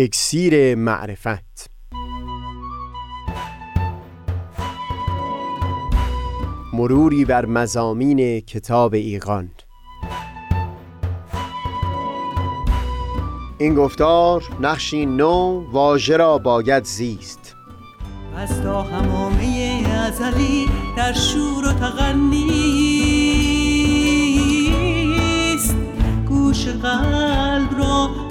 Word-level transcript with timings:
اکسیر 0.00 0.74
معرفت. 0.74 1.70
مروری 6.72 7.24
بر 7.24 7.46
مزامین 7.46 8.40
کتاب 8.40 8.94
ایقان 8.94 9.50
این 13.58 13.74
گفتار 13.74 14.44
نقشی 14.60 15.06
نو 15.06 15.64
واژه 15.72 16.16
را 16.16 16.38
باید 16.38 16.84
زیست. 16.84 17.56
از 18.36 18.62
تا 18.62 18.82
همامه 18.82 19.82
ازلی 20.06 20.66
در 20.96 21.12
شور 21.12 21.68
و 21.68 21.72
تغنیست 21.72 22.98
گوش 26.28 26.68
قلب 26.68 27.77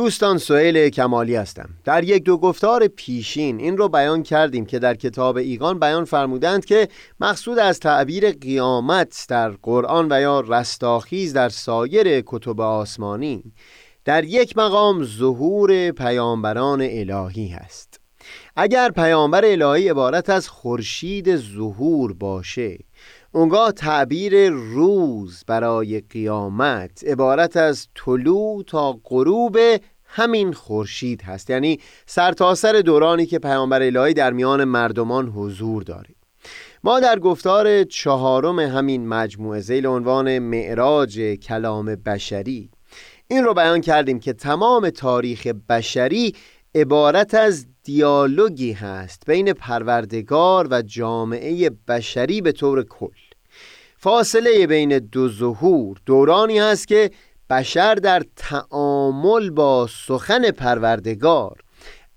دوستان 0.00 0.38
سهیل 0.38 0.88
کمالی 0.88 1.34
هستم. 1.34 1.68
در 1.84 2.04
یک 2.04 2.24
دو 2.24 2.38
گفتار 2.38 2.88
پیشین 2.88 3.60
این 3.60 3.76
رو 3.76 3.88
بیان 3.88 4.22
کردیم 4.22 4.66
که 4.66 4.78
در 4.78 4.94
کتاب 4.94 5.36
ایقان 5.36 5.78
بیان 5.78 6.04
فرمودند 6.04 6.64
که 6.64 6.88
مقصود 7.20 7.58
از 7.58 7.80
تعبیر 7.80 8.30
قیامت 8.30 9.26
در 9.28 9.50
قرآن 9.50 10.12
و 10.12 10.20
یا 10.20 10.40
رستاخیز 10.40 11.32
در 11.32 11.48
سایر 11.48 12.22
کتب 12.26 12.60
آسمانی 12.60 13.52
در 14.04 14.24
یک 14.24 14.58
مقام 14.58 15.04
ظهور 15.04 15.90
پیامبران 15.90 16.80
الهی 16.82 17.48
هست. 17.48 18.00
اگر 18.56 18.90
پیامبر 18.90 19.44
الهی 19.44 19.88
عبارت 19.88 20.30
از 20.30 20.48
خورشید 20.48 21.36
ظهور 21.36 22.12
باشه 22.12 22.78
اونگاه 23.32 23.72
تعبیر 23.72 24.48
روز 24.48 25.44
برای 25.46 26.00
قیامت 26.00 27.04
عبارت 27.06 27.56
از 27.56 27.88
طلوع 27.94 28.62
تا 28.62 29.00
غروب 29.04 29.58
همین 30.04 30.52
خورشید 30.52 31.22
هست. 31.22 31.50
یعنی 31.50 31.80
سرتاسر 32.06 32.72
سر 32.72 32.80
دورانی 32.80 33.26
که 33.26 33.38
پیامبر 33.38 33.82
الهی 33.82 34.14
در 34.14 34.32
میان 34.32 34.64
مردمان 34.64 35.28
حضور 35.28 35.82
داره. 35.82 36.14
ما 36.84 37.00
در 37.00 37.18
گفتار 37.18 37.84
چهارم 37.84 38.58
همین 38.58 39.08
مجموعه 39.08 39.60
زیل 39.60 39.86
عنوان 39.86 40.38
معراج 40.38 41.20
کلام 41.20 41.86
بشری 41.86 42.70
این 43.28 43.44
رو 43.44 43.54
بیان 43.54 43.80
کردیم 43.80 44.20
که 44.20 44.32
تمام 44.32 44.90
تاریخ 44.90 45.46
بشری 45.46 46.34
عبارت 46.74 47.34
از 47.34 47.66
دیالوگی 47.82 48.72
هست 48.72 49.22
بین 49.26 49.52
پروردگار 49.52 50.68
و 50.70 50.82
جامعه 50.82 51.70
بشری 51.88 52.40
به 52.40 52.52
طور 52.52 52.82
کل. 52.82 53.06
فاصله 53.96 54.66
بین 54.66 54.98
دو 54.98 55.28
ظهور 55.28 56.00
دورانی 56.06 56.58
هست 56.58 56.88
که 56.88 57.10
بشر 57.50 57.94
در 57.94 58.22
تعامل 58.36 59.50
با 59.50 59.88
سخن 60.06 60.50
پروردگار 60.50 61.60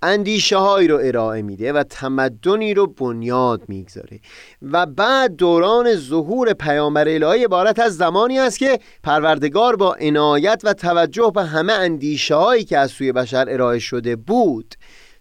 اندیشه 0.01 0.57
هایی 0.57 0.87
رو 0.87 0.99
ارائه 1.03 1.41
میده 1.41 1.73
و 1.73 1.83
تمدنی 1.83 2.73
رو 2.73 2.87
بنیاد 2.87 3.61
می‌گذاره. 3.67 4.19
و 4.61 4.85
بعد 4.85 5.35
دوران 5.35 5.95
ظهور 5.95 6.53
پیامبر 6.53 7.07
الهی 7.07 7.43
عبارت 7.43 7.79
از 7.79 7.97
زمانی 7.97 8.39
است 8.39 8.59
که 8.59 8.79
پروردگار 9.03 9.75
با 9.75 9.93
عنایت 9.93 10.61
و 10.63 10.73
توجه 10.73 11.31
به 11.35 11.43
همه 11.43 11.73
اندیشه 11.73 12.35
هایی 12.35 12.63
که 12.63 12.77
از 12.77 12.91
سوی 12.91 13.11
بشر 13.11 13.45
ارائه 13.49 13.79
شده 13.79 14.15
بود 14.15 14.75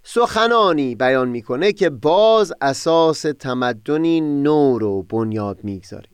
سخنانی 0.05 0.95
بیان 0.95 1.29
می‌کنه 1.29 1.73
که 1.73 1.91
باز 1.91 2.53
اساس 2.61 3.23
تمدنی 3.23 4.21
نو 4.21 4.79
رو 4.79 5.03
بنیاد 5.03 5.59
می‌گذاره 5.65 6.09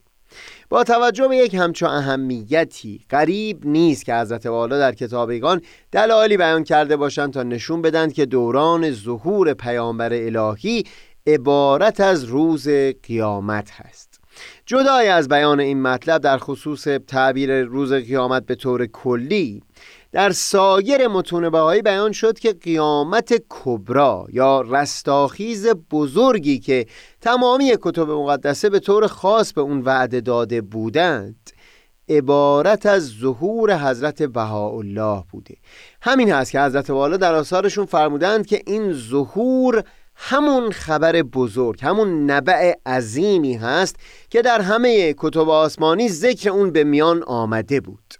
با 0.69 0.83
توجه 0.83 1.27
به 1.27 1.37
یک 1.37 1.53
همچو 1.53 1.85
اهمیتی 1.85 3.05
قریب 3.09 3.65
نیست 3.65 4.05
که 4.05 4.15
حضرت 4.15 4.45
والا 4.45 4.79
در 4.79 4.93
کتابیگان 4.93 5.61
دلایلی 5.91 6.37
بیان 6.37 6.63
کرده 6.63 6.95
باشند 6.95 7.33
تا 7.33 7.43
نشون 7.43 7.81
بدن 7.81 8.09
که 8.09 8.25
دوران 8.25 8.91
ظهور 8.91 9.53
پیامبر 9.53 10.13
الهی 10.13 10.83
عبارت 11.27 11.99
از 11.99 12.23
روز 12.23 12.69
قیامت 13.03 13.71
هست. 13.71 14.19
جدای 14.65 15.07
از 15.07 15.27
بیان 15.27 15.59
این 15.59 15.81
مطلب 15.81 16.21
در 16.21 16.37
خصوص 16.37 16.87
تعبیر 17.07 17.63
روز 17.63 17.93
قیامت 17.93 18.45
به 18.45 18.55
طور 18.55 18.85
کلی 18.85 19.63
در 20.11 20.31
سایر 20.31 21.07
متون 21.07 21.49
بهایی 21.49 21.81
بیان 21.81 22.11
شد 22.11 22.39
که 22.39 22.53
قیامت 22.53 23.43
کبرا 23.49 24.27
یا 24.33 24.61
رستاخیز 24.61 25.67
بزرگی 25.67 26.59
که 26.59 26.85
تمامی 27.21 27.71
کتب 27.81 28.09
مقدسه 28.09 28.69
به 28.69 28.79
طور 28.79 29.07
خاص 29.07 29.53
به 29.53 29.61
اون 29.61 29.81
وعده 29.81 30.21
داده 30.21 30.61
بودند 30.61 31.51
عبارت 32.09 32.85
از 32.85 33.07
ظهور 33.07 33.77
حضرت 33.77 34.23
بهاءالله 34.23 35.23
بوده. 35.31 35.55
همین 36.01 36.31
هست 36.31 36.51
که 36.51 36.61
حضرت 36.61 36.89
والا 36.89 37.17
در 37.17 37.35
آثارشون 37.35 37.85
فرمودند 37.85 38.45
که 38.45 38.61
این 38.67 38.93
ظهور 38.93 39.83
همون 40.15 40.71
خبر 40.71 41.21
بزرگ 41.21 41.79
همون 41.81 42.31
نبع 42.31 42.73
عظیمی 42.85 43.53
هست 43.53 43.95
که 44.29 44.41
در 44.41 44.61
همه 44.61 45.13
کتب 45.17 45.49
آسمانی 45.49 46.09
ذکر 46.09 46.49
اون 46.49 46.71
به 46.71 46.83
میان 46.83 47.23
آمده 47.23 47.81
بود. 47.81 48.18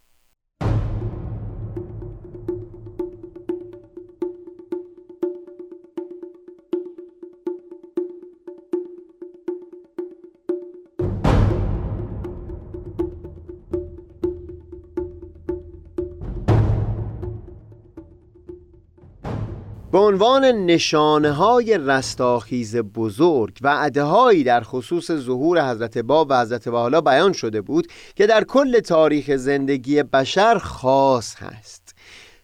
به 19.91 19.97
عنوان 19.97 20.45
نشانه 20.45 21.31
های 21.31 21.77
رستاخیز 21.77 22.75
بزرگ 22.75 23.57
و 23.61 23.67
عدههایی 23.67 24.43
در 24.43 24.61
خصوص 24.61 25.11
ظهور 25.11 25.71
حضرت 25.71 25.97
باب 25.97 26.27
و 26.29 26.41
حضرت 26.41 26.67
والا 26.67 27.01
بیان 27.01 27.33
شده 27.33 27.61
بود 27.61 27.87
که 28.15 28.27
در 28.27 28.43
کل 28.43 28.79
تاریخ 28.79 29.35
زندگی 29.35 30.03
بشر 30.03 30.57
خاص 30.57 31.35
هست. 31.35 31.95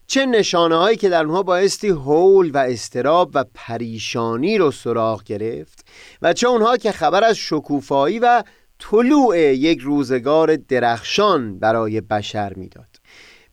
چه 0.06 0.26
نشانه 0.26 0.76
هایی 0.76 0.96
که 0.96 1.08
در 1.08 1.24
اونها 1.24 1.42
بایستی 1.42 1.88
حول 1.88 2.50
و 2.50 2.58
استراب 2.58 3.30
و 3.34 3.44
پریشانی 3.54 4.58
رو 4.58 4.70
سراغ 4.70 5.22
گرفت 5.22 5.86
و 6.22 6.32
چه 6.32 6.48
اونها 6.48 6.76
که 6.76 6.92
خبر 6.92 7.24
از 7.24 7.36
شکوفایی 7.36 8.18
و 8.18 8.42
طلوع 8.78 9.38
یک 9.38 9.78
روزگار 9.78 10.56
درخشان 10.56 11.58
برای 11.58 12.00
بشر 12.00 12.52
می‌داد. 12.54 12.95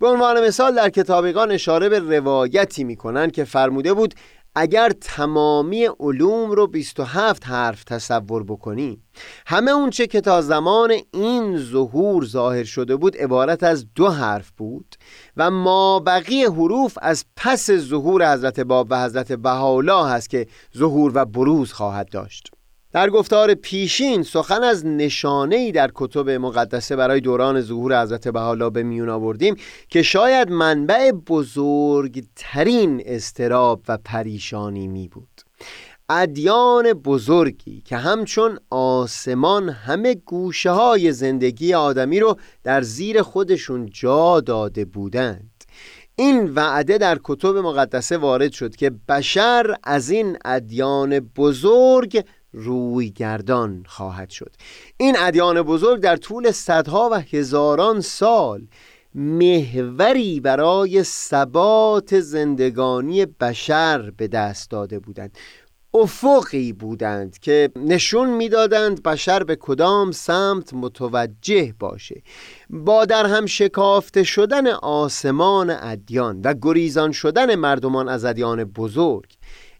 به 0.03 0.09
عنوان 0.09 0.47
مثال 0.47 0.75
در 0.75 0.89
کتابیگان 0.89 1.51
اشاره 1.51 1.89
به 1.89 1.99
روایتی 1.99 2.83
می‌کنن 2.83 3.29
که 3.29 3.43
فرموده 3.43 3.93
بود 3.93 4.13
اگر 4.55 4.89
تمامی 4.89 5.85
علوم 5.99 6.51
رو 6.51 6.67
27 6.67 7.45
حرف 7.45 7.83
تصور 7.83 8.43
بکنیم 8.43 9.03
همه 9.47 9.71
اونچه 9.71 10.07
که 10.07 10.21
تا 10.21 10.41
زمان 10.41 10.93
این 11.13 11.57
ظهور 11.57 12.25
ظاهر 12.25 12.63
شده 12.63 12.95
بود 12.95 13.17
عبارت 13.17 13.63
از 13.63 13.85
دو 13.95 14.09
حرف 14.09 14.51
بود 14.57 14.95
و 15.37 15.51
ما 15.51 15.99
بقیه 15.99 16.49
حروف 16.49 16.97
از 17.01 17.25
پس 17.35 17.71
ظهور 17.71 18.33
حضرت 18.33 18.59
باب 18.59 18.87
و 18.89 19.03
حضرت 19.03 19.31
بهاءالله 19.31 20.07
هست 20.07 20.29
که 20.29 20.47
ظهور 20.77 21.11
و 21.15 21.25
بروز 21.25 21.73
خواهد 21.73 22.09
داشت. 22.09 22.51
در 22.93 23.09
گفتار 23.09 23.53
پیشین 23.53 24.23
سخن 24.23 24.63
از 24.63 24.85
نشانه 24.85 25.55
ای 25.55 25.71
در 25.71 25.91
کتب 25.95 26.29
مقدسه 26.29 26.95
برای 26.95 27.19
دوران 27.19 27.61
ظهور 27.61 28.01
حضرت 28.01 28.27
بحالا 28.27 28.69
به 28.69 28.83
میون 28.83 29.09
آوردیم 29.09 29.55
که 29.89 30.01
شاید 30.01 30.49
منبع 30.49 31.11
بزرگترین 31.11 33.03
استراب 33.05 33.81
و 33.87 33.97
پریشانی 34.05 34.87
می 34.87 35.07
بود. 35.07 35.41
ادیان 36.09 36.93
بزرگی 36.93 37.81
که 37.81 37.97
همچون 37.97 38.59
آسمان 38.69 39.69
همه 39.69 40.15
گوشه 40.15 40.71
های 40.71 41.11
زندگی 41.11 41.73
آدمی 41.73 42.19
رو 42.19 42.37
در 42.63 42.81
زیر 42.81 43.21
خودشون 43.21 43.89
جا 43.93 44.41
داده 44.41 44.85
بودند. 44.85 45.63
این 46.15 46.49
وعده 46.49 46.97
در 46.97 47.19
کتب 47.23 47.57
مقدسه 47.57 48.17
وارد 48.17 48.51
شد 48.51 48.75
که 48.75 48.91
بشر 49.09 49.75
از 49.83 50.09
این 50.09 50.37
ادیان 50.45 51.19
بزرگ 51.19 52.23
رویگردان 52.53 53.83
خواهد 53.87 54.29
شد. 54.29 54.51
این 54.97 55.15
ادیان 55.19 55.61
بزرگ 55.61 56.01
در 56.01 56.15
طول 56.15 56.51
صدها 56.51 57.09
و 57.11 57.15
هزاران 57.15 58.01
سال 58.01 58.67
محوری 59.15 60.39
برای 60.39 61.03
ثبات 61.03 62.19
زندگانی 62.19 63.25
بشر 63.25 64.11
به 64.17 64.27
دست 64.27 64.69
داده 64.69 64.99
بودند. 64.99 65.37
افقی 65.95 66.73
بودند 66.73 67.39
که 67.39 67.69
نشون 67.75 68.29
می‌دادند 68.29 69.03
بشر 69.03 69.43
به 69.43 69.55
کدام 69.55 70.11
سمت 70.11 70.73
متوجه 70.73 71.73
باشه. 71.79 72.21
با 72.69 73.05
در 73.05 73.25
هم 73.25 73.45
شکافته 73.45 74.23
شدن 74.23 74.67
آسمان 74.67 75.69
ادیان 75.69 76.41
و 76.41 76.53
گریزان 76.61 77.11
شدن 77.11 77.55
مردمان 77.55 78.09
از 78.09 78.25
ادیان 78.25 78.63
بزرگ 78.63 79.33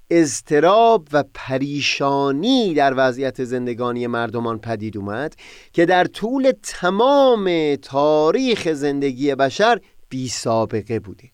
اضطراب 0.10 1.08
و 1.14 1.24
پریشانی 1.34 2.74
در 2.74 2.94
وضعیت 2.98 3.44
زندگانی 3.44 4.08
مردمان 4.08 4.60
پدید 4.60 4.98
اومد 4.98 5.36
که 5.74 5.86
در 5.86 6.06
طول 6.06 6.52
تمام 6.64 7.76
تاریخ 7.76 8.74
زندگی 8.74 9.36
بشر 9.36 9.80
بی 10.10 10.28
سابقه 10.28 11.00
بوده. 11.00 11.30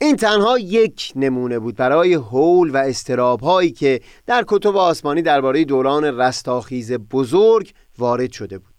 این 0.00 0.16
تنها 0.16 0.58
یک 0.58 1.12
نمونه 1.16 1.58
بود 1.58 1.76
برای 1.76 2.14
حول 2.14 2.70
و 2.70 2.76
استراب 2.76 3.40
هایی 3.40 3.70
که 3.70 4.00
در 4.26 4.44
کتب 4.48 4.76
آسمانی 4.76 5.22
درباره 5.22 5.64
دوران 5.64 6.04
رستاخیز 6.04 6.92
بزرگ 6.92 7.70
وارد 7.98 8.32
شده 8.32 8.58
بود. 8.58 8.69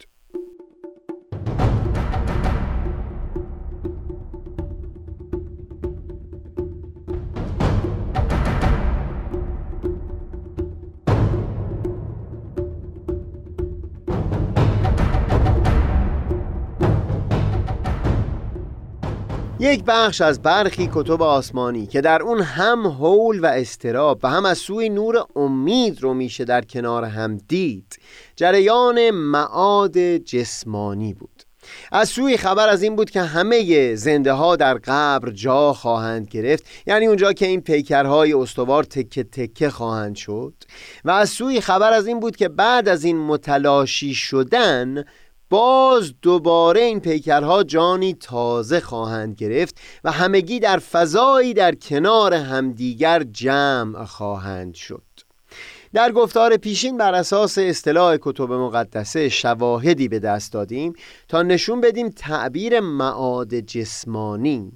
یک 19.62 19.84
بخش 19.84 20.22
از 20.22 20.42
برخی 20.42 20.90
کتب 20.94 21.22
آسمانی 21.22 21.88
که 21.88 22.02
در 22.02 22.22
اون 22.22 22.42
هم 22.42 22.88
حول 22.88 23.40
و 23.40 23.46
استراب 23.46 24.20
و 24.24 24.30
هم 24.30 24.46
از 24.46 24.58
سوی 24.58 24.90
نور 24.90 25.26
امید 25.36 26.02
رو 26.02 26.14
میشه 26.14 26.46
در 26.46 26.62
کنار 26.62 27.04
هم 27.04 27.38
دید 27.38 28.00
جریان 28.36 29.12
معاد 29.12 30.18
جسمانی 30.18 31.14
بود. 31.14 31.44
از 31.92 32.10
سوی 32.10 32.38
خبر 32.38 32.70
از 32.70 32.84
این 32.84 32.96
بود 32.96 33.10
که 33.10 33.22
همه 33.22 33.96
زنده 33.96 34.34
ها 34.34 34.56
در 34.56 34.74
قبر 34.74 35.30
جا 35.30 35.74
خواهند 35.74 36.28
گرفت 36.28 36.66
یعنی 36.88 37.06
اونجا 37.06 37.34
که 37.34 37.48
این 37.48 37.62
پیکرهای 37.62 38.34
استوار 38.34 38.84
تکه 38.84 39.24
تکه 39.24 39.70
خواهند 39.70 40.16
شد. 40.16 40.54
و 41.06 41.12
از 41.12 41.30
سوی 41.30 41.62
خبر 41.62 41.94
از 41.94 42.08
این 42.08 42.20
بود 42.20 42.36
که 42.36 42.50
بعد 42.50 42.90
از 42.90 43.04
این 43.04 43.18
متلاشی 43.18 44.14
شدن 44.14 45.04
باز 45.52 46.14
دوباره 46.22 46.82
این 46.82 47.00
پیکرها 47.00 47.64
جانی 47.64 48.14
تازه 48.14 48.80
خواهند 48.80 49.36
گرفت 49.36 49.76
و 50.04 50.12
همگی 50.12 50.60
در 50.60 50.78
فضایی 50.78 51.54
در 51.54 51.76
کنار 51.76 52.34
همدیگر 52.34 53.24
جمع 53.24 54.06
خواهند 54.06 54.74
شد. 54.74 55.04
در 55.94 56.12
گفتار 56.12 56.58
پیشین 56.58 56.98
بر 56.98 57.14
اساس 57.14 57.58
اصطلاح 57.58 58.18
کتب 58.22 58.52
مقدسه 58.52 59.30
شواهدی 59.30 60.08
به 60.08 60.20
دست 60.20 60.54
دادیم 60.54 60.94
تا 61.28 61.42
نشون 61.42 61.82
بدیم 61.82 62.10
تعبیر 62.10 62.80
معاد 62.80 63.56
جسمانی. 63.56 64.72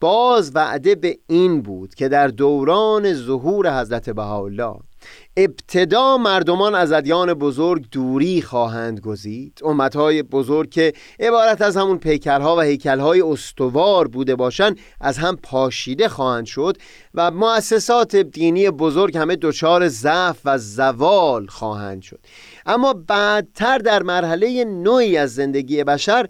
باز 0.00 0.52
وعده 0.54 0.94
به 0.94 1.18
این 1.26 1.62
بود 1.62 1.94
که 1.94 2.08
در 2.08 2.28
دوران 2.28 3.14
ظهور 3.14 3.80
حضرت 3.80 4.10
بهاءالله 4.10 4.76
ابتدا 5.36 6.16
مردمان 6.16 6.74
از 6.74 6.92
ادیان 6.92 7.34
بزرگ 7.34 7.84
دوری 7.92 8.42
خواهند 8.42 9.00
گزید. 9.00 9.60
امتهای 9.64 10.22
بزرگ 10.22 10.70
که 10.70 10.92
عبارت 11.20 11.62
از 11.62 11.76
همون 11.76 11.98
پیکرها 11.98 12.56
و 12.56 12.60
هیکلهای 12.60 13.20
استوار 13.20 14.08
بوده 14.08 14.36
باشند 14.36 14.78
از 15.00 15.18
هم 15.18 15.36
پاشیده 15.42 16.08
خواهند 16.08 16.46
شد 16.46 16.76
و 17.14 17.30
مؤسسات 17.30 18.16
دینی 18.16 18.70
بزرگ 18.70 19.16
همه 19.16 19.36
دچار 19.36 19.88
ضعف 19.88 20.40
و 20.44 20.58
زوال 20.58 21.46
خواهند 21.46 22.02
شد. 22.02 22.20
اما 22.66 22.92
بعدتر 22.92 23.78
در 23.78 24.02
مرحله 24.02 24.64
نوعی 24.64 25.16
از 25.16 25.34
زندگی 25.34 25.84
بشر 25.84 26.26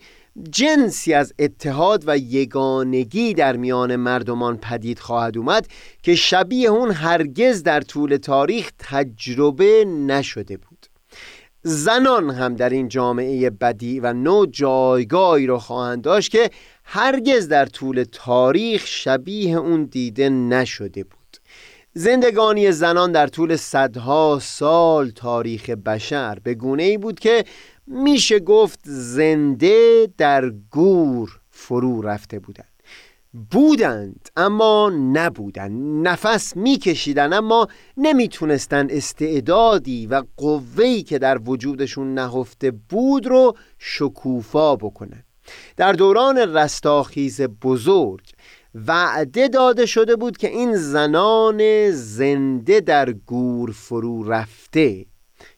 جنسی 0.51 1.15
از 1.15 1.35
اتحاد 1.39 2.05
و 2.07 2.19
یگانگی 2.19 3.35
در 3.35 3.57
میان 3.57 3.97
مردمان 3.97 4.57
پدید 4.57 4.99
خواهد 4.99 5.39
اومد 5.39 5.67
که 6.03 6.15
شبیه 6.15 6.69
اون 6.69 6.91
هرگز 6.91 7.63
در 7.63 7.81
طول 7.81 8.17
تاریخ 8.17 8.71
تجربه 8.79 9.85
نشده 9.85 10.57
بود. 10.57 10.87
زنان 11.63 12.31
هم 12.31 12.55
در 12.55 12.69
این 12.69 12.89
جامعه 12.89 13.51
بدی 13.51 14.01
و 14.01 14.13
نوع 14.13 14.47
جایگاهی 14.47 15.47
رو 15.47 15.59
خواهند 15.59 16.03
داشت 16.03 16.31
که 16.31 16.51
هرگز 16.85 17.49
در 17.49 17.67
طول 17.67 18.05
تاریخ 18.13 18.87
شبیه 18.87 19.57
اون 19.57 19.85
دیده 19.85 20.29
نشده 20.29 21.05
بود. 21.05 21.24
زندگانی 21.97 22.73
زنان 22.73 23.13
در 23.13 23.27
طول 23.27 23.57
صدها 23.57 24.39
سال 24.43 25.11
تاریخ 25.11 25.71
بشر 25.71 26.39
به 26.43 26.55
گونه 26.55 26.83
ای 26.83 26.99
بود 26.99 27.21
که 27.21 27.45
میشه 27.87 28.41
گفت 28.41 28.81
زنده 28.85 30.09
در 30.19 30.51
گور 30.71 31.41
فرو 31.51 32.03
رفته 32.03 32.39
بودند. 32.39 32.69
بودند 33.51 34.29
اما 34.37 34.91
نبودند. 35.13 36.09
نفس 36.09 36.57
میکشیدن 36.57 37.33
اما 37.33 37.69
نمی‌تونستند 37.97 38.93
استعدادی 38.93 40.07
و 40.07 40.23
قوهی 40.37 41.03
که 41.03 41.19
در 41.19 41.39
وجودشون 41.45 42.15
نهفته 42.15 42.71
بود 42.71 43.27
رو 43.27 43.57
شکوفا 43.79 44.77
بکنن. 44.77 45.25
در 45.77 45.93
دوران 45.93 46.39
رستاخیز 46.39 47.41
بزرگ 47.41 48.34
وعده 48.75 49.49
داده 49.49 49.87
شده 49.87 50.17
بود 50.17 50.37
که 50.37 50.49
این 50.49 50.77
زنان 50.77 51.91
زنده 51.91 52.81
در 52.81 53.13
گور 53.13 53.73
فرو 53.73 54.23
رفته 54.23 55.07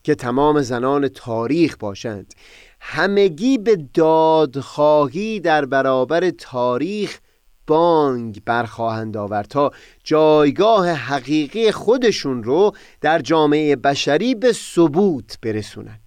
که 0.02 0.14
تمام 0.14 0.62
زنان 0.62 1.08
تاریخ 1.08 1.76
باشند. 1.76 2.34
همگی 2.80 3.58
به 3.58 3.76
دادخواهی 3.94 5.40
در 5.40 5.64
برابر 5.64 6.30
تاریخ 6.30 7.18
بانگ 7.66 8.42
برخواهند 8.44 9.16
آورد 9.16 9.46
تا 9.46 9.70
جایگاه 10.04 10.90
حقیقی 10.90 11.70
خودشون 11.70 12.42
رو 12.42 12.72
در 13.00 13.18
جامعه 13.18 13.76
بشری 13.76 14.34
به 14.34 14.52
ثبوت 14.52 15.38
برسونند 15.42 16.05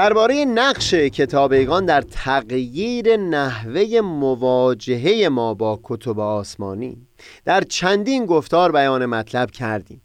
درباره 0.00 0.44
نقش 0.44 0.94
کتابیگان 0.94 1.84
در 1.84 2.00
تغییر 2.00 3.16
نحوه 3.16 4.00
مواجهه 4.00 5.28
ما 5.28 5.54
با 5.54 5.80
کتب 5.84 6.20
آسمانی 6.20 7.06
در 7.44 7.60
چندین 7.60 8.26
گفتار 8.26 8.72
بیان 8.72 9.06
مطلب 9.06 9.50
کردیم. 9.50 10.02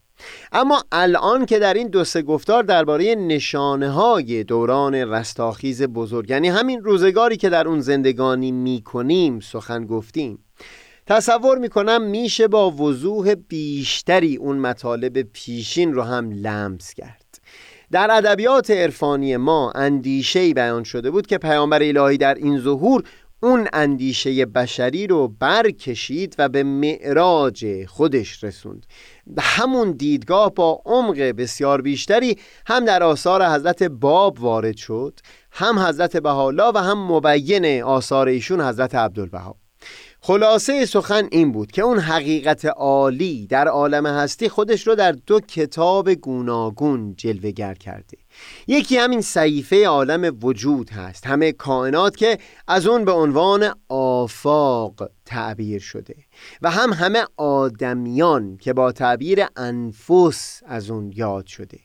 اما 0.52 0.84
الان 0.92 1.46
که 1.46 1.60
در 1.60 1.74
این 1.74 1.88
دو 1.88 2.04
سه 2.04 2.22
گفتار 2.22 2.64
درباره 2.64 3.16
نشانه 3.16 3.90
های 3.90 4.44
دوران 4.44 4.96
رستاخیز 4.96 5.84
بزرگ 5.84 6.30
یعنی 6.30 6.48
همین 6.48 6.84
روزگاری 6.84 7.38
که 7.38 7.50
در 7.50 7.68
اون 7.68 7.82
زندگانی 7.82 8.52
می‌کنیم 8.52 9.40
سخن 9.40 9.86
گفتیم 9.86 10.46
تصور 11.08 11.58
می‌کنم 11.58 12.02
میشه 12.02 12.48
با 12.48 12.72
وضوح 12.72 13.34
بیشتری 13.34 14.36
اون 14.36 14.58
مطالب 14.58 15.22
پیشین 15.22 15.94
رو 15.94 16.02
هم 16.02 16.32
لمس 16.32 16.94
کرد. 16.94 17.25
در 17.92 18.12
ادبیات 18.12 18.72
عرفانی 18.72 19.38
ما 19.38 19.72
اندیشه 19.76 20.54
بیان 20.54 20.84
شده 20.84 21.12
بود 21.12 21.28
که 21.28 21.38
پیامبر 21.38 21.84
الهی 21.84 22.18
در 22.18 22.36
این 22.36 22.60
ظهور 22.60 23.04
اون 23.44 23.68
اندیشه 23.74 24.46
بشری 24.46 25.08
رو 25.08 25.28
برکشید 25.28 26.36
و 26.38 26.50
به 26.50 26.64
معراج 26.64 27.86
خودش 27.86 28.44
رسوند. 28.44 28.86
همون 29.40 29.92
دیدگاه 29.92 30.54
با 30.54 30.82
عمق 30.86 31.18
بسیار 31.22 31.82
بیشتری 31.82 32.38
هم 32.68 32.86
در 32.86 33.04
آثار 33.04 33.46
حضرت 33.46 33.84
باب 33.84 34.42
وارد 34.42 34.78
شد 34.78 35.20
هم 35.52 35.80
حضرت 35.80 36.18
بهاءالله 36.18 36.72
و 36.76 36.78
هم 36.78 37.12
مبین 37.12 37.84
آثار 37.84 38.28
ایشون 38.28 38.62
حضرت 38.62 38.96
عبدالبها 38.96 39.56
خلاصه 40.28 40.86
سخن 40.86 41.28
این 41.32 41.52
بود 41.52 41.72
که 41.72 41.82
اون 41.82 42.00
حقیقت 42.00 42.66
عالی 42.66 43.48
در 43.48 43.68
عالم 43.68 44.06
هستی 44.06 44.50
خودش 44.50 44.88
رو 44.88 44.96
در 44.96 45.12
دو 45.12 45.40
کتاب 45.40 46.14
گوناگون 46.14 47.16
جلوگر 47.18 47.74
کرده. 47.74 48.18
یکی 48.68 48.98
همین 48.98 49.22
صحیفه 49.22 49.86
عالم 49.88 50.38
وجود 50.42 50.90
هست 50.90 51.28
همه 51.28 51.52
کائنات 51.52 52.18
که 52.18 52.38
از 52.68 52.88
اون 52.88 53.06
به 53.06 53.12
عنوان 53.12 53.74
آفاق 53.90 55.10
تعبیر 55.26 55.82
شده 55.82 56.16
و 56.62 56.72
هم 56.72 56.94
همه 56.94 57.26
آدمیان 57.38 58.58
که 58.58 58.74
با 58.74 58.92
تعبیر 58.92 59.46
انفس 59.56 60.62
از 60.66 60.90
اون 60.90 61.12
یاد 61.16 61.46
شده. 61.46 61.80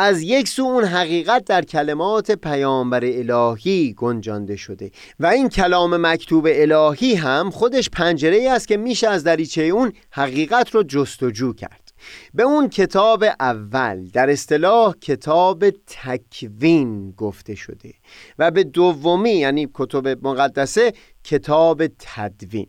از 0.00 0.22
یک 0.22 0.48
سو 0.48 0.62
اون 0.62 0.84
حقیقت 0.84 1.44
در 1.44 1.62
کلمات 1.62 2.30
پیامبر 2.30 3.00
الهی 3.04 3.94
گنجانده 3.96 4.56
شده 4.56 4.90
و 5.20 5.26
این 5.26 5.48
کلام 5.48 6.06
مکتوب 6.06 6.46
الهی 6.50 7.14
هم 7.14 7.50
خودش 7.50 7.90
پنجره 7.90 8.50
است 8.50 8.68
که 8.68 8.76
میشه 8.76 9.08
از 9.08 9.24
دریچه 9.24 9.62
اون 9.62 9.92
حقیقت 10.10 10.74
رو 10.74 10.82
جستجو 10.82 11.52
کرد. 11.52 11.92
به 12.34 12.42
اون 12.42 12.68
کتاب 12.68 13.24
اول 13.40 14.08
در 14.12 14.30
اصطلاح 14.30 14.94
کتاب 15.00 15.64
تکوین 15.70 17.10
گفته 17.10 17.54
شده 17.54 17.94
و 18.38 18.50
به 18.50 18.64
دومی 18.64 19.30
یعنی 19.30 19.68
کتب 19.74 20.26
مقدسه 20.26 20.92
کتاب 21.24 21.86
تدوین. 21.86 22.66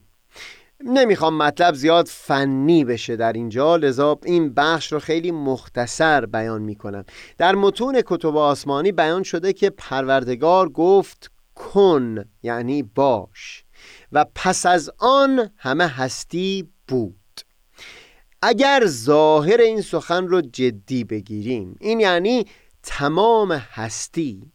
نمی‌خوام 0.84 1.38
مطلب 1.38 1.74
زیاد 1.74 2.08
فنی 2.08 2.86
بشه 2.86 3.16
در 3.16 3.34
اینجا 3.34 3.76
لذا 3.76 4.20
این 4.26 4.54
بخش 4.54 4.94
رو 4.94 5.00
خیلی 5.00 5.32
مختصر 5.32 6.26
بیان 6.26 6.62
می‌کنم. 6.62 7.06
در 7.38 7.56
متون 7.56 8.02
کتب 8.06 8.38
آسمانی 8.38 8.92
بیان 8.92 9.24
شده 9.24 9.54
که 9.54 9.70
پروردگار 9.70 10.70
گفت 10.70 11.32
کن 11.56 12.26
یعنی 12.44 12.84
باش 12.84 13.64
و 14.12 14.26
پس 14.36 14.66
از 14.66 14.92
آن 14.98 15.50
همه 15.58 15.88
هستی 15.88 16.70
بود. 16.88 17.16
اگر 18.42 18.84
ظاهر 18.86 19.62
این 19.62 19.82
سخن 19.82 20.28
رو 20.28 20.42
جدی 20.42 21.04
بگیریم 21.04 21.76
این 21.80 22.00
یعنی 22.00 22.46
تمام 22.84 23.52
هستی 23.52 24.52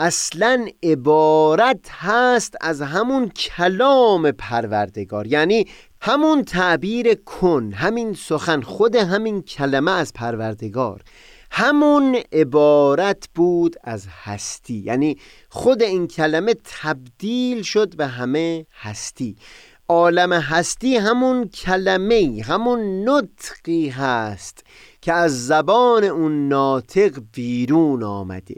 اصلا 0.00 0.66
عبارت 0.82 1.90
هست 1.90 2.54
از 2.60 2.82
همون 2.82 3.28
کلام 3.28 4.30
پروردگار 4.30 5.26
یعنی 5.26 5.66
همون 6.00 6.44
تعبیر 6.44 7.14
کن 7.14 7.72
همین 7.72 8.14
سخن 8.14 8.60
خود 8.60 8.96
همین 8.96 9.42
کلمه 9.42 9.90
از 9.90 10.12
پروردگار. 10.12 11.02
همون 11.50 12.18
عبارت 12.32 13.28
بود 13.34 13.76
از 13.84 14.06
هستی 14.24 14.82
یعنی 14.86 15.16
خود 15.48 15.82
این 15.82 16.06
کلمه 16.06 16.54
تبدیل 16.64 17.62
شد 17.62 17.96
به 17.96 18.06
همه 18.06 18.66
هستی. 18.72 19.36
عالم 19.88 20.32
هستی 20.32 20.96
همون 20.96 21.48
کلمه 21.48 22.42
همون 22.44 23.08
نطقی 23.08 23.88
هست 23.88 24.64
که 25.02 25.12
از 25.12 25.46
زبان 25.46 26.04
اون 26.04 26.48
ناطق 26.48 27.22
بیرون 27.32 28.02
آمده. 28.02 28.56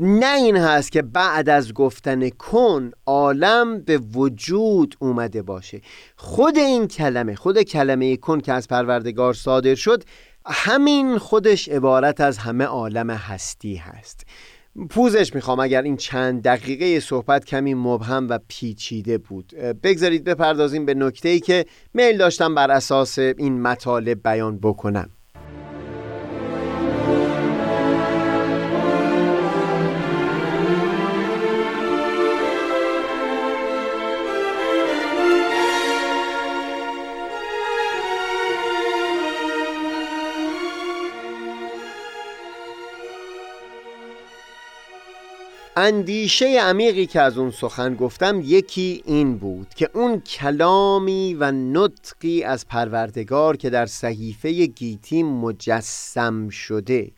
نه 0.00 0.36
این 0.36 0.56
هست 0.56 0.92
که 0.92 1.02
بعد 1.02 1.48
از 1.48 1.74
گفتن 1.74 2.28
کن 2.28 2.90
عالم 3.06 3.80
به 3.80 3.98
وجود 3.98 4.94
اومده 4.98 5.42
باشه. 5.42 5.80
خود 6.16 6.58
این 6.58 6.88
کلمه 6.88 7.34
خود 7.34 7.62
کلمه 7.62 8.16
کن 8.16 8.40
که 8.40 8.52
از 8.52 8.68
پروردگار 8.68 9.34
صادر 9.34 9.74
شد 9.74 10.04
همین 10.46 11.18
خودش 11.18 11.68
عبارت 11.68 12.20
از 12.20 12.38
همه 12.38 12.64
عالم 12.64 13.10
هستی 13.10 13.76
هست. 13.76 14.26
پوزش 14.90 15.34
می‌خوام 15.34 15.60
اگر 15.60 15.82
این 15.82 15.96
چند 15.96 16.42
دقیقه 16.42 17.00
صحبت 17.00 17.44
کمی 17.44 17.74
مبهم 17.74 18.28
و 18.28 18.38
پیچیده 18.48 19.18
بود. 19.18 19.54
بگذارید 19.82 20.24
بپردازیم 20.24 20.86
به 20.86 20.94
نکته 20.94 21.28
ای 21.28 21.40
که 21.40 21.66
میل 21.94 22.18
داشتم 22.18 22.54
بر 22.54 22.70
اساس 22.70 23.18
این 23.18 23.62
مطالب 23.62 24.22
بیان 24.22 24.58
بکنم. 24.58 25.10
اندیشه 45.80 46.60
عمیقی 46.60 47.06
که 47.06 47.20
از 47.20 47.38
اون 47.38 47.50
سخن 47.50 47.94
گفتم 47.94 48.40
یکی 48.44 49.02
این 49.04 49.38
بود 49.38 49.74
که 49.74 49.90
اون 49.94 50.20
کلامی 50.20 51.36
و 51.40 51.50
نطقی 51.52 52.42
از 52.42 52.66
پروردگار 52.66 53.56
که 53.56 53.70
در 53.70 53.86
صحیفه 53.86 54.66
گیتی 54.66 55.22
مجسم 55.22 56.48
شده 56.48 57.10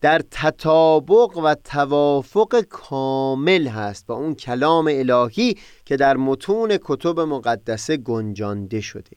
در 0.00 0.22
تطابق 0.30 1.38
و 1.38 1.54
توافق 1.54 2.60
کامل 2.60 3.66
هست 3.66 4.06
با 4.06 4.14
اون 4.14 4.34
کلام 4.34 4.90
الهی 4.92 5.56
که 5.84 5.96
در 5.96 6.16
متون 6.16 6.78
کتب 6.84 7.20
مقدسه 7.20 7.96
گنجانده 7.96 8.80
شده. 8.80 9.10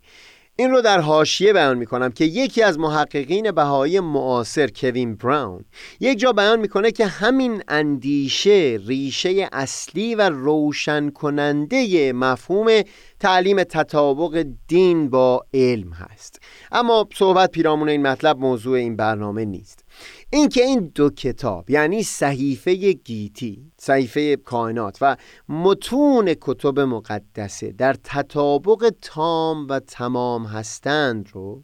این 0.59 0.71
رو 0.71 0.81
در 0.81 0.99
حاشیه 0.99 1.53
بیان 1.53 1.77
می‌کنم 1.77 2.11
که 2.11 2.25
یکی 2.25 2.63
از 2.63 2.79
محققین 2.79 3.51
بهایی 3.51 3.99
معاصر 3.99 4.67
کوین 4.67 5.15
براون 5.15 5.65
یک 5.99 6.19
جا 6.19 6.31
بیان 6.31 6.59
می‌کنه 6.59 6.91
که 6.91 7.05
همین 7.05 7.63
اندیشه 7.67 8.79
ریشه 8.87 9.49
اصلی 9.51 10.15
و 10.15 10.29
روشن 10.29 11.09
کننده 11.09 12.13
مفهوم 12.13 12.81
تعلیم 13.19 13.63
تطابق 13.63 14.45
دین 14.67 15.09
با 15.09 15.45
علم 15.53 15.91
هست. 15.91 16.39
اما 16.71 17.07
صحبت 17.13 17.51
پیرامون 17.51 17.89
این 17.89 18.07
مطلب 18.07 18.37
موضوع 18.37 18.77
این 18.77 18.95
برنامه 18.95 19.45
نیست. 19.45 19.85
اینکه 20.31 20.63
این 20.63 20.91
دو 20.95 21.09
کتاب 21.09 21.69
یعنی 21.69 22.03
صحیفه 22.03 22.93
گیتی 22.93 23.71
صحیفه 23.77 24.35
کائنات 24.35 24.97
و 25.01 25.17
متون 25.49 26.33
کتب 26.41 26.79
مقدسه 26.79 27.71
در 27.71 27.95
تطابق 28.03 28.93
تام 29.01 29.67
و 29.67 29.79
تمام 29.79 30.45
هستند 30.45 31.29
رو 31.33 31.63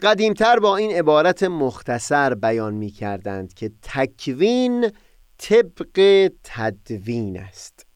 قدیمتر 0.00 0.58
با 0.58 0.76
این 0.76 0.90
عبارت 0.90 1.42
مختصر 1.42 2.34
بیان 2.34 2.74
می 2.74 2.90
کردند 2.90 3.54
که 3.54 3.70
تکوین 3.82 4.90
طبق 5.38 6.30
تدوین 6.44 7.38
است. 7.38 7.86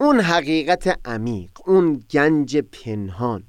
اون 0.00 0.20
حقیقت 0.20 1.00
عمیق 1.04 1.50
اون 1.66 2.04
گنج 2.10 2.56
پنهان. 2.56 3.44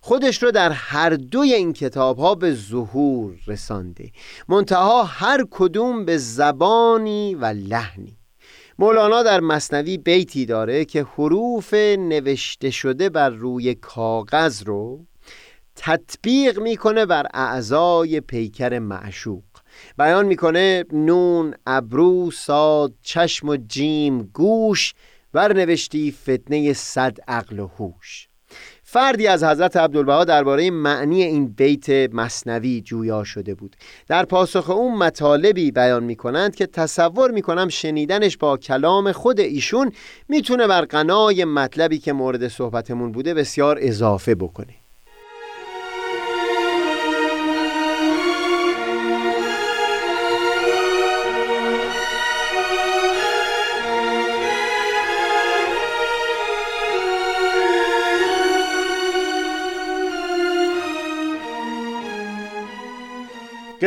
خودش 0.00 0.42
رو 0.42 0.50
در 0.50 0.70
هر 0.70 1.10
دوی 1.10 1.54
این 1.54 1.72
کتاب 1.72 2.18
ها 2.18 2.34
به 2.34 2.54
ظهور 2.54 3.34
رسانده. 3.46 4.10
منتها 4.48 5.04
هر 5.04 5.44
کدوم 5.50 6.04
به 6.04 6.18
زبانی 6.18 7.34
و 7.34 7.44
لحنی. 7.44 8.18
مولانا 8.78 9.22
در 9.22 9.40
مصنوی 9.40 9.98
بیتی 9.98 10.46
داره 10.46 10.84
که 10.84 11.02
حروف 11.02 11.74
نوشته 11.98 12.70
شده 12.70 13.08
بر 13.08 13.30
روی 13.30 13.74
کاغذ 13.74 14.62
رو 14.62 15.06
تطبیق 15.76 16.58
می‌کنه 16.58 17.06
بر 17.06 17.26
اعضای 17.34 18.20
پیکر 18.20 18.78
معشوق. 18.78 19.42
بیان 19.98 20.26
می‌کنه 20.26 20.84
نون 20.92 21.54
ابرو 21.66 22.30
ساد 22.30 22.94
چشم 23.02 23.48
و 23.48 23.56
جیم 23.56 24.22
گوش 24.22 24.94
بر 25.32 25.52
نوشتی 25.52 26.12
فتنه 26.12 26.72
صد 26.72 27.18
عقل 27.28 27.58
و 27.58 27.66
هوش. 27.66 28.27
فردی 28.90 29.26
از 29.26 29.44
حضرت 29.44 29.76
عبدالبها 29.76 30.24
درباره 30.24 30.70
معنی 30.70 31.22
این 31.22 31.48
بیت 31.48 31.90
مصنوی 32.14 32.80
جویا 32.80 33.24
شده 33.24 33.54
بود. 33.54 33.76
در 34.06 34.24
پاسخ 34.24 34.70
اون 34.70 34.98
مطالبی 34.98 35.70
بیان 35.70 36.04
می 36.04 36.16
کنند 36.16 36.56
که 36.56 36.66
تصور 36.66 37.30
می 37.30 37.42
کنم 37.42 37.68
شنیدنش 37.68 38.36
با 38.36 38.56
کلام 38.56 39.12
خود 39.12 39.40
ایشون 39.40 39.92
می‌تونه 40.28 40.66
بر 40.66 40.84
قنای 40.84 41.44
مطلبی 41.44 41.98
که 41.98 42.12
مورد 42.12 42.48
صحبتمون 42.48 43.12
بوده 43.12 43.34
بسیار 43.34 43.78
اضافه 43.80 44.34
بکنه. 44.34 44.77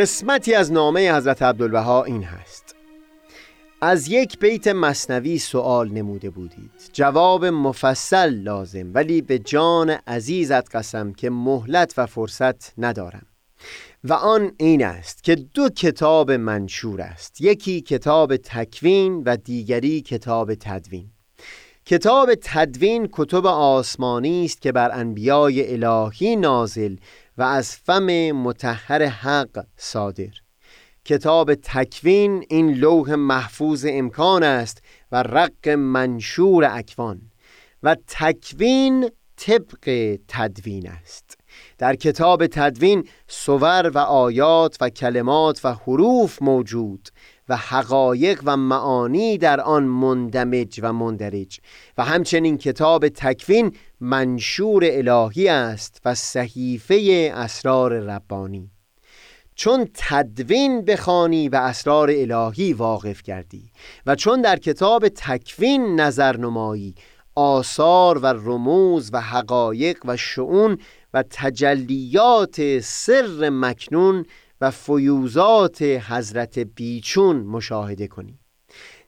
قسمتی 0.02 0.54
از 0.54 0.72
نامه 0.72 1.16
حضرت 1.16 1.42
عبدالبها 1.42 2.04
این 2.04 2.24
هست. 2.24 2.76
از 3.82 4.08
یک 4.08 4.40
بیت 4.40 4.68
مصنوی 4.68 5.40
سوال 5.40 5.92
نموده 5.92 6.30
بودید. 6.30 6.72
جواب 6.94 7.46
مفصل 7.46 8.30
لازم 8.34 8.94
ولی 8.94 9.22
به 9.22 9.40
جان 9.40 9.90
عزیزت 9.90 10.76
قسم 10.76 11.14
که 11.14 11.30
مهلت 11.30 11.94
و 11.98 12.06
فرصت 12.06 12.80
ندارم. 12.80 13.26
و 14.04 14.14
آن 14.14 14.52
این 14.58 14.86
است 14.86 15.24
که 15.24 15.36
دو 15.36 15.70
کتاب 15.70 16.32
منشور 16.32 17.02
است. 17.02 17.42
یکی 17.42 17.82
کتاب 17.82 18.38
تکوین 18.38 19.24
و 19.26 19.38
دیگری 19.38 20.02
کتاب 20.02 20.56
تدوین. 20.56 21.10
کتاب 21.86 22.30
تدوین 22.42 23.10
کتب 23.12 23.46
آسمانی 23.46 24.46
است 24.46 24.62
که 24.62 24.72
بر 24.72 24.92
انبیای 25.00 25.74
الهی 25.74 26.36
نازل 26.36 26.96
و 27.38 27.42
از 27.44 27.76
فم 27.76 28.32
متحر 28.32 29.04
حق 29.04 29.66
صادر. 29.78 30.32
کتاب 31.06 31.56
تکوین 31.56 32.46
این 32.50 32.74
لوح 32.74 33.16
محفوظ 33.16 33.86
امکان 33.90 34.44
است 34.44 34.82
و 35.12 35.24
رق 35.24 35.70
منشور 35.70 36.66
اکوان 36.72 37.22
و 37.84 37.96
تکوین 38.08 39.10
طبق 39.38 40.18
تدوین 40.28 40.90
است. 40.90 41.38
در 41.78 41.96
کتاب 41.96 42.48
تدوین 42.48 43.08
سور 43.28 43.90
و 43.90 43.98
آیات 43.98 44.78
و 44.82 44.90
کلمات 44.90 45.62
و 45.64 45.74
حروف 45.74 46.42
موجود 46.42 47.10
و 47.52 47.56
حقایق 47.56 48.42
و 48.46 48.58
معانی 48.58 49.38
در 49.38 49.62
آن 49.62 49.84
مندمج 49.84 50.80
و 50.84 50.94
مندرج. 50.94 51.60
و 51.98 52.04
همچنین 52.04 52.58
کتاب 52.58 53.08
تکوین 53.08 53.76
منشور 54.00 54.84
الهی 54.86 55.48
است 55.48 56.02
و 56.06 56.16
صحیفه 56.16 57.32
اسرار 57.36 58.00
ربانی. 58.00 58.72
چون 59.56 59.88
تدوین 59.94 60.86
بخوانی 60.86 61.50
و 61.50 61.56
اسرار 61.56 62.12
الهی 62.14 62.74
واقف 62.74 63.24
کردی 63.24 63.72
و 64.06 64.16
چون 64.16 64.42
در 64.42 64.56
کتاب 64.56 65.08
تکوین 65.08 66.00
نظر 66.00 66.38
نمایی 66.38 66.96
آثار 67.36 68.18
و 68.18 68.26
رموز 68.26 69.10
و 69.14 69.22
حقایق 69.22 69.98
و 70.06 70.18
شعون 70.18 70.78
و 71.14 71.24
تجلیات 71.30 72.80
سر 72.80 73.50
مکنون 73.50 74.26
و 74.62 74.72
فیوزات 74.72 75.82
حضرت 75.82 76.60
بیچون 76.60 77.36
مشاهده 77.36 78.08
کنی. 78.08 78.40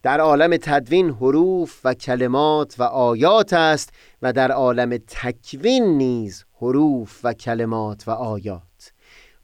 در 0.02 0.20
عالم 0.20 0.56
تدوین 0.56 1.10
حروف 1.10 1.80
و 1.84 1.94
کلمات 1.94 2.74
و 2.78 2.82
آیات 2.82 3.52
است 3.52 3.90
و 4.22 4.32
در 4.32 4.52
عالم 4.52 4.96
تکوین 4.96 5.84
نیز 5.84 6.44
حروف 6.60 7.20
و 7.24 7.32
کلمات 7.32 8.08
و 8.08 8.10
آیات. 8.10 8.92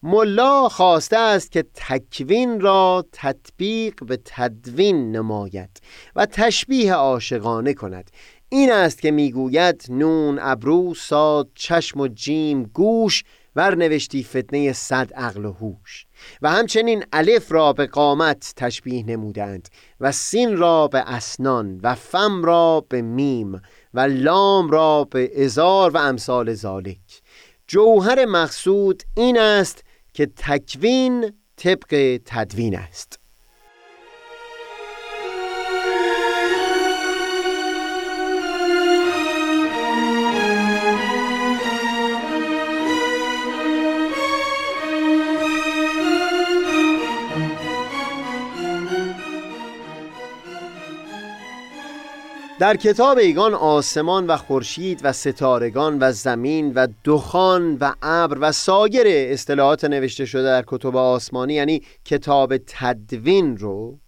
ملا 0.02 0.68
خواسته 0.68 1.18
است 1.18 1.52
که 1.52 1.64
تکوین 1.74 2.60
را 2.60 3.04
تطبیق 3.12 4.04
به 4.04 4.18
تدوین 4.24 5.16
نماید 5.16 5.80
و 6.16 6.26
تشبیه 6.26 6.94
عاشقانه 6.94 7.74
کند. 7.74 8.10
این 8.48 8.72
است 8.72 9.02
که 9.02 9.10
می‌گوید 9.10 9.84
نون 9.88 10.38
ابرو 10.42 10.94
ساد 10.94 11.48
چشم 11.54 12.00
و 12.00 12.08
جیم 12.08 12.62
گوش 12.62 13.24
ورنوشتی 13.56 14.24
فتنه 14.24 14.72
صد 14.72 15.12
عقل 15.12 15.44
و 15.44 15.52
هوش. 15.52 16.06
و 16.42 16.50
همچنین 16.50 17.04
الف 17.12 17.52
را 17.52 17.72
به 17.72 17.86
قامت 17.86 18.52
تشبیه 18.56 19.06
نمودند 19.06 19.68
و 20.00 20.12
سین 20.12 20.56
را 20.56 20.88
به 20.88 20.98
اسنان 20.98 21.80
و 21.82 21.94
فم 21.94 22.44
را 22.44 22.86
به 22.88 23.02
میم 23.02 23.62
و 23.94 24.00
لام 24.00 24.70
را 24.70 25.04
به 25.04 25.44
ازار 25.44 25.90
و 25.90 25.96
امثال 25.96 26.54
ذالک. 26.54 27.22
جوهر 27.66 28.24
مقصود 28.24 29.02
این 29.16 29.38
است 29.38 29.84
که 30.14 30.26
تکوین 30.26 31.32
طبق 31.56 32.20
تدوین 32.24 32.76
است. 32.76 33.19
در 52.60 52.76
کتاب 52.76 53.18
ایگان 53.18 53.54
آسمان 53.54 54.26
و 54.26 54.36
خورشید 54.36 55.00
و 55.02 55.12
ستارگان 55.12 55.98
و 56.00 56.12
زمین 56.12 56.72
و 56.74 56.88
دخان 57.04 57.76
و 57.80 57.92
ابر 58.02 58.38
و 58.40 58.52
سایر 58.52 59.06
اصطلاحات 59.06 59.84
نوشته 59.84 60.26
شده 60.26 60.42
در 60.42 60.64
کتب 60.66 60.96
آسمانی 60.96 61.54
یعنی 61.54 61.82
کتاب 62.04 62.56
تدوین 62.56 63.56
رو 63.56 63.98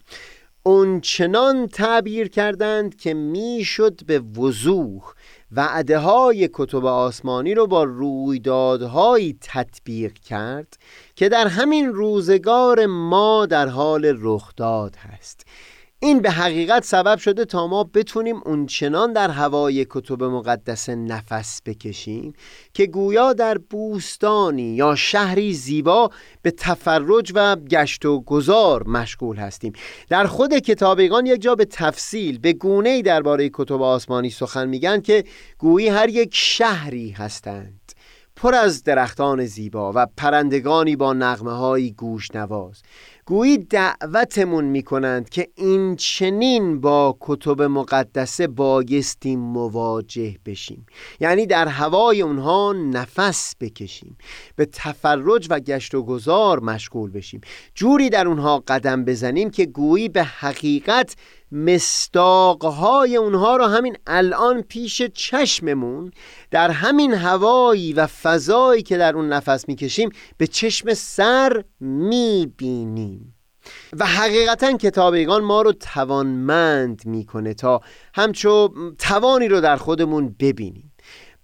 اونچنان 0.63 1.67
تعبیر 1.67 2.29
کردند 2.29 2.97
که 2.97 3.15
می‌شد 3.15 4.05
به 4.07 4.19
وضوح 4.19 5.03
وعده 5.53 5.99
های 5.99 6.49
کتب 6.53 6.85
آسمانی 6.85 7.55
رو 7.55 7.67
با 7.67 7.85
رویدادهایی 7.85 9.39
تطبیق 9.41 10.13
کرد 10.13 10.77
که 11.15 11.29
در 11.29 11.47
همین 11.47 11.89
روزگار 11.89 12.87
ما 12.87 13.47
در 13.47 13.69
حال 13.69 14.17
رخداد 14.21 14.97
هست. 14.97 15.42
این 16.05 16.21
به 16.21 16.31
حقیقت 16.31 16.85
سبب 16.85 17.19
شده 17.19 17.45
تا 17.45 17.67
ما 17.67 17.85
بتونیم 17.85 18.41
اونچنان 18.45 19.13
در 19.13 19.31
هوای 19.31 19.87
کتب 19.91 20.25
مقدسه 20.25 20.95
نفس 20.95 21.63
بکشیم 21.67 22.33
که 22.75 22.87
گویا 22.87 23.33
در 23.33 23.59
بوستانی 23.59 24.63
یا 24.63 24.95
شهری 24.95 25.55
زیبا 25.55 26.11
به 26.43 26.51
تفرج 26.51 27.33
و 27.35 27.57
گشت 27.57 28.05
و 28.05 28.21
گذار 28.21 28.89
مشغول 28.89 29.37
هستیم. 29.37 29.73
در 30.09 30.27
خود 30.27 30.55
کتابیگان 30.55 31.27
یک 31.27 31.43
جا 31.43 31.55
به 31.55 31.65
تفصیل 31.65 32.39
به 32.39 32.53
گونه 32.53 33.03
درباره 33.03 33.51
کتب 33.53 33.83
آسمانی 33.83 34.31
سخن 34.31 34.69
میگن 34.69 35.01
که 35.01 35.25
گویی 35.59 35.89
هر 35.89 36.09
یک 36.09 36.31
شهری 36.33 37.11
هستند. 37.11 37.93
پر 38.37 38.55
از 38.55 38.85
درختان 38.85 39.47
زیبا 39.47 39.93
و 39.95 40.07
پرندگانی 40.17 40.97
با 40.97 41.13
نغمه 41.13 41.53
های 41.53 41.93
گوش 41.93 42.35
نواز 42.35 42.83
گویی 43.33 43.59
دعوتمون 43.59 44.65
می‌کنند 44.65 45.29
که 45.29 45.49
این 45.55 45.97
چنین 45.97 46.81
با 46.81 47.17
کتب 47.21 47.63
مقدسه 47.63 48.47
بایستیم 48.47 49.41
مواجه 49.41 50.37
بشیم. 50.47 50.87
یعنی 51.21 51.47
در 51.47 51.69
هوای 51.69 52.23
اونها 52.23 52.73
نفس 52.73 53.55
بکشیم. 53.61 54.17
به 54.57 54.67
تفرج 54.67 55.47
و 55.51 55.61
گشت 55.61 55.95
و 55.95 56.03
گذار 56.03 56.61
مشغول 56.61 57.11
بشیم. 57.11 57.41
جوری 57.75 58.11
در 58.11 58.29
اونها 58.29 58.65
قدم 58.69 59.05
بزنیم 59.05 59.51
که 59.51 59.67
گویی 59.67 60.09
به 60.09 60.23
حقیقت 60.23 61.17
مستاقهای 61.53 63.17
اونها 63.17 63.57
رو 63.57 63.65
همین 63.65 63.97
الان 64.07 64.63
پیش 64.63 65.03
چشممون 65.03 66.13
در 66.51 66.71
همین 66.71 67.15
هوایی 67.15 67.93
و 67.93 68.07
فضایی 68.07 68.83
که 68.83 68.97
در 68.97 69.17
اون 69.17 69.29
نفس 69.29 69.69
می‌کشیم 69.69 70.11
به 70.37 70.47
چشم 70.47 70.95
سر 70.95 71.65
می‌بینیم. 71.81 73.35
و 73.93 74.07
حقیقتا 74.07 74.77
کتابیگان 74.77 75.45
ما 75.45 75.63
رو 75.63 75.73
توانمند 75.73 77.03
می‌کنه 77.07 77.55
تا 77.55 77.81
همچو 78.15 78.69
توانی 78.99 79.49
رو 79.49 79.61
در 79.61 79.77
خودمون 79.77 80.37
ببینیم. 80.41 80.93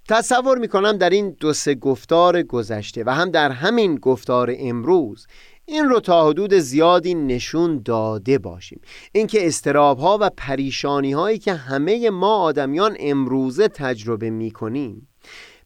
تصور 0.09 0.59
می‌کنم 0.59 0.93
در 0.93 1.11
این 1.11 1.31
دو 1.31 1.53
سه 1.53 1.75
گفتار 1.75 2.43
گذشته 2.43 3.05
و 3.07 3.15
هم 3.15 3.31
در 3.31 3.51
همین 3.51 3.95
گفتار 3.95 4.55
امروز 4.59 5.27
این 5.69 5.85
رو 5.85 6.01
تا 6.01 6.29
حدود 6.29 6.55
زیادی 6.55 7.15
نشون 7.15 7.83
داده 7.85 8.39
باشیم. 8.39 8.81
اینکه 9.13 9.47
استراب 9.47 9.99
ها 9.99 10.19
و 10.21 10.31
پریشانی 10.37 11.13
هایی 11.13 11.39
که 11.39 11.55
همه 11.55 12.11
ما 12.11 12.37
آدمیان 12.37 12.97
امروزه 13.01 13.69
تجربه 13.69 14.31
می 14.31 14.51
کنیم 14.51 15.09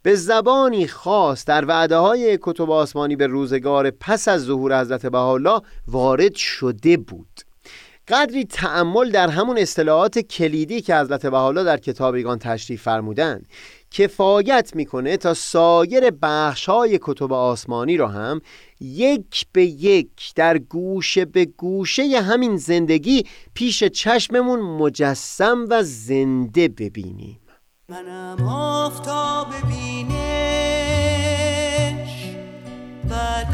به 0.02 0.14
زبانی 0.14 0.86
خاص 0.86 1.44
در 1.44 1.64
وعده 1.64 1.96
های 1.96 2.38
کتب 2.42 2.70
آسمانی 2.70 3.16
به 3.16 3.26
روزگار 3.26 3.90
پس 3.90 4.28
از 4.28 4.44
ظهور 4.44 4.80
حضرت 4.80 5.06
بهاءالله 5.06 5.60
وارد 5.88 6.34
شده 6.34 6.96
بود. 6.96 7.40
قدری 8.08 8.44
تأمل 8.44 9.10
در 9.10 9.28
همون 9.28 9.58
اصطلاحات 9.58 10.18
کلیدی 10.18 10.80
که 10.80 10.96
حضرت 10.96 11.26
بهاءالله 11.26 11.64
در 11.64 11.76
کتابیگان 11.76 12.38
تشریف 12.38 12.82
فرمودند. 12.82 13.46
کفایت 13.92 14.70
می‌کنه 14.74 15.16
تا 15.16 15.34
سایر 15.34 16.10
بخش 16.22 16.68
های 16.68 16.98
کتب 17.02 17.32
آسمانی 17.32 17.96
رو 17.96 18.06
هم 18.06 18.40
یک 18.80 19.46
به 19.52 19.64
یک 19.64 20.32
در 20.36 20.58
گوشه 20.58 21.24
به 21.24 21.44
گوشه 21.44 22.02
همین 22.20 22.56
زندگی 22.56 23.26
پیش 23.54 23.84
چشممون 23.84 24.60
مجسم 24.60 25.66
و 25.70 25.82
زنده 25.82 26.68
ببینیم. 26.68 27.38
منم 27.88 28.48
آفتاب 28.48 29.46
ببینش 29.48 29.82
و 33.10 33.44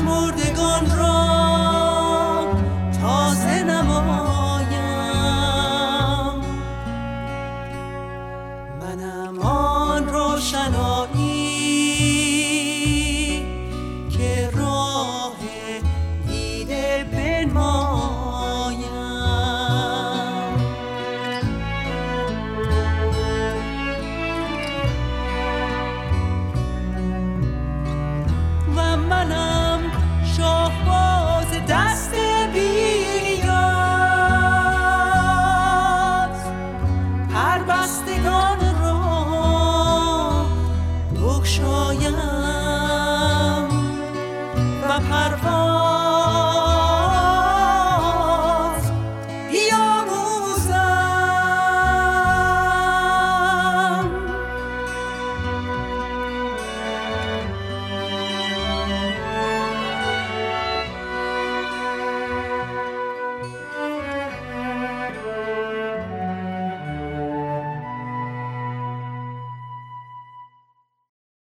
پشمردگان 0.00 0.29
را 0.29 0.29